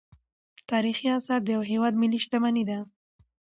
[0.69, 2.79] تاریخي اثار د یو هیواد ملي شتمني ده.